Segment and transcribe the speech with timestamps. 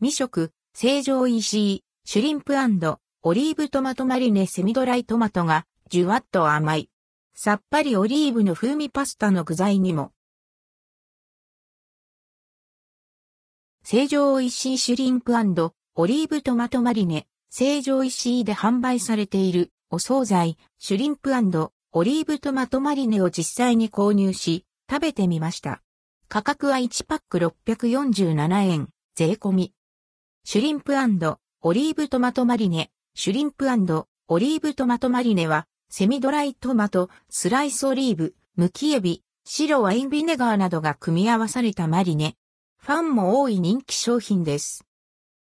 [0.00, 2.54] 未食、成城石井、シュリンプ
[3.22, 6.88] オリーブトマトマリネセミドライトマトが、じゅわっと甘い。
[7.34, 10.12] さっぱりオリーブの風味パスタの具材にも。
[13.82, 15.32] 成城石井シュリンプ
[15.96, 21.32] オリーブトマトマリネ、成城石井で販売されているお惣菜、シュリンプ
[21.90, 25.82] オリーブトマトマリネを実際に購入し、食べてみました。
[26.28, 29.74] 価格は1パック647円、税込み。
[30.50, 30.94] シュリンプ
[31.60, 42.34] オリーブトマトマリネ、シュリンプオリーブトマトマリネは、セミドライトマト、スライスオリーブ、むきエビ、白ワインビネガーなどが組み合わされたマリネ。
[42.78, 44.86] ファンも多い人気商品です。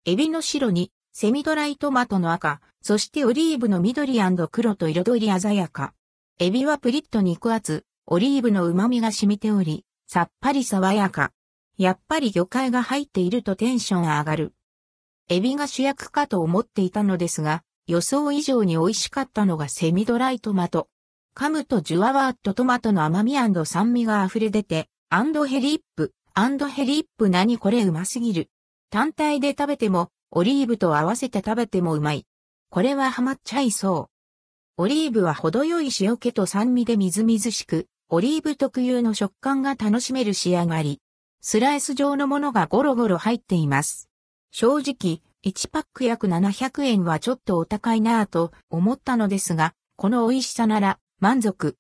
[0.05, 4.21] エビの白に、セミドライトマトの赤、そしてオリーブの緑
[4.51, 5.95] 黒と彩り鮮やか。
[6.39, 11.33] エビはプリッと肉厚、オリーブの旨味が染みており、さっぱり爽やか。
[11.79, 14.53] やっぱり魚介が入っているとテンション上がる。
[15.33, 20.89] エビが主役かと思っていたのですが、予想以上に美味しかったのがセミドライトマト。
[21.37, 28.51] 噛むとジュワワーっとトマトの甘み酸味が溢れ出て、アンドヘリップ、アンドヘリップ何これうますぎる。
[28.91, 32.27] 単体で食べても、オリーブと合わせて食べてもうまい。
[32.69, 34.09] これはハマっちゃいそ
[34.79, 34.83] う。
[34.83, 41.01] オリーブは程よい塩気と酸味でみずみずしく、オリーブ特有の食感が楽しめる仕上がり。
[41.41, 44.10] スライス状のものがゴロゴロ入っています。
[44.53, 51.77] 正直、1パック約700円はちょっとお高いなぁと思ったのですが、この美味しさなら満足。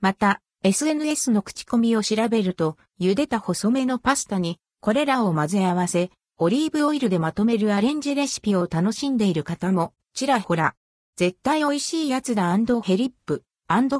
[0.00, 10.74] また、SNS の口コミを調べると、茹でた細めのパスタにこれらを混ぜ合わせ、オリーブオイルでまとめるアレンジレシピを楽しんでいる方もちらほら。
[11.16, 13.42] 絶対美味しいやつだヘリップ、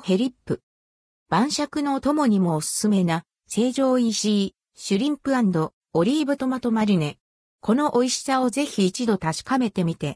[0.03, 0.61] ヘリップ。
[1.29, 5.33] 晩酌のお供にもおすすめな、成城石井、シュリンプ
[5.95, 7.19] オリーブトマトマリネ。
[7.67, 10.15] この美味しさをぜひ一度確かめてみて。